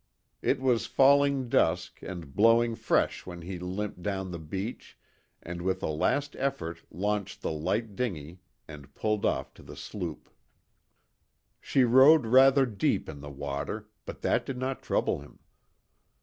[0.41, 4.97] It was falling dusk and blowing fresh when he limped down the beach
[5.43, 10.27] and with a last effort launched the light dinghy and pulled off to the sloop.
[11.59, 15.37] She rode rather deep in the water, but that did not trouble him.